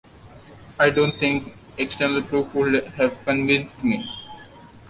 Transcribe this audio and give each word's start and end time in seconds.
I 0.79 0.89
don't 0.89 1.13
think 1.13 1.53
external 1.77 2.23
proof 2.23 2.55
would 2.55 2.85
have 2.93 3.23
convinced 3.23 3.83
me. 3.83 4.03